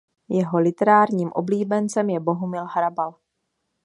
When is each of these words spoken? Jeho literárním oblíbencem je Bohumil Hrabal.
Jeho 0.29 0.59
literárním 0.59 1.31
oblíbencem 1.31 2.09
je 2.09 2.19
Bohumil 2.19 2.65
Hrabal. 2.65 3.15